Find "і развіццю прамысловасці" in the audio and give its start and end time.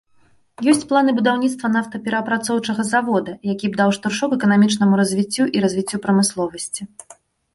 5.59-6.81